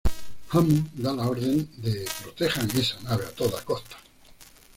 Hammond 0.51 0.87
da 0.95 1.13
la 1.13 1.27
orden 1.29 1.69
de 1.77 2.07
"protejan 2.23 2.67
esa 2.71 2.99
nave 3.03 3.23
a 3.27 3.35
toda 3.35 3.63
costa". 3.63 3.97